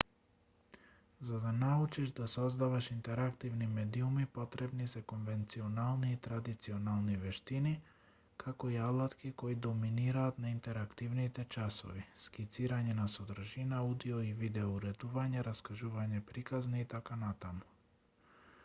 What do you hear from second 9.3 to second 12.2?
кои доминираат на интерактивните часови